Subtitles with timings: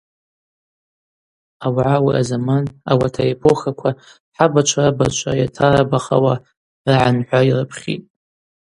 [1.65, 3.91] Аугӏа ауи азаман, ауат аэпохаква
[4.35, 6.33] хӏабачва рабачва йатарабахауа
[6.87, 8.07] рагӏанхӏва йрыпхьитӏ.